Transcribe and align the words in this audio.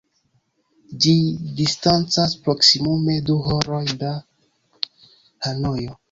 Ĝi 1.03 1.11
distancas 1.59 2.33
proksimume 2.47 3.17
du 3.27 3.35
horoj 3.49 3.83
de 4.05 4.15
Hanojo. 5.49 5.93